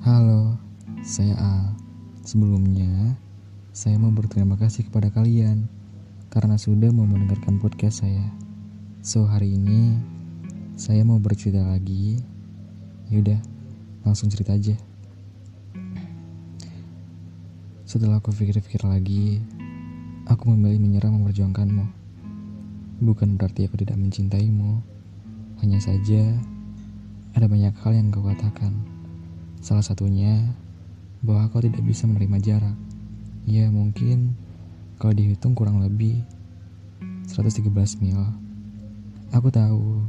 [0.00, 0.56] Halo,
[1.04, 1.76] saya Al.
[2.24, 3.20] Sebelumnya,
[3.68, 5.68] saya mau berterima kasih kepada kalian
[6.32, 8.24] karena sudah mau mendengarkan podcast saya.
[9.04, 10.00] So, hari ini
[10.72, 12.16] saya mau bercerita lagi.
[13.12, 13.44] Yaudah,
[14.00, 14.72] langsung cerita aja.
[17.84, 19.44] Setelah aku pikir-pikir lagi,
[20.32, 21.84] aku memilih menyerah memperjuangkanmu.
[23.04, 24.80] Bukan berarti aku tidak mencintaimu,
[25.60, 26.40] hanya saja
[27.36, 28.89] ada banyak hal yang kau katakan.
[29.60, 30.56] Salah satunya,
[31.20, 32.76] bahwa kau tidak bisa menerima jarak.
[33.44, 34.32] Ya mungkin
[34.96, 36.24] kalau dihitung kurang lebih
[37.28, 37.68] 113
[38.00, 38.20] mil.
[39.36, 40.00] Aku tahu,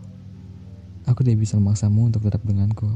[1.04, 2.96] aku tidak bisa memaksamu untuk tetap denganku.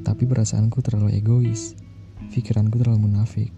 [0.00, 1.76] Tapi perasaanku terlalu egois,
[2.32, 3.52] pikiranku terlalu munafik.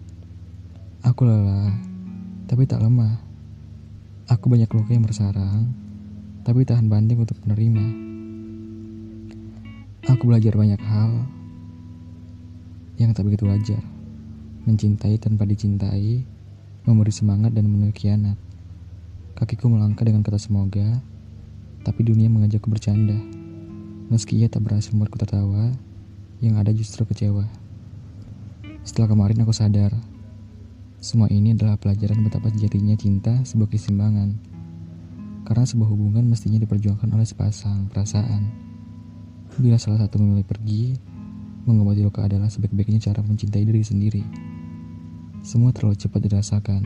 [1.07, 1.71] Aku lelah,
[2.51, 3.15] tapi tak lemah.
[4.27, 5.71] Aku banyak luka yang bersarang,
[6.43, 7.85] tapi tahan banding untuk menerima.
[10.11, 11.40] Aku belajar banyak hal
[12.97, 13.83] yang tak begitu wajar.
[14.67, 16.25] Mencintai tanpa dicintai,
[16.83, 18.35] memberi semangat dan menuhi kianat.
[19.37, 21.01] Kakiku melangkah dengan kata semoga,
[21.81, 23.17] tapi dunia mengajakku bercanda.
[24.11, 25.71] Meski ia tak berhasil membuatku tertawa,
[26.41, 27.45] yang ada justru kecewa.
[28.81, 29.93] Setelah kemarin aku sadar,
[31.01, 34.37] semua ini adalah pelajaran betapa sejatinya cinta sebuah keseimbangan.
[35.45, 38.53] Karena sebuah hubungan mestinya diperjuangkan oleh sepasang perasaan.
[39.57, 40.97] Bila salah satu memilih pergi,
[41.65, 44.23] mengobati luka adalah sebaik-baiknya cara mencintai diri sendiri.
[45.45, 46.81] Semua terlalu cepat dirasakan.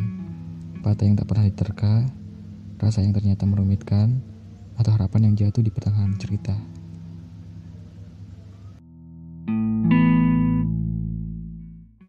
[0.83, 2.05] Patah yang tak pernah diterka,
[2.79, 4.21] rasa yang ternyata merumitkan,
[4.75, 6.74] atau harapan yang jatuh di pertengahan cerita.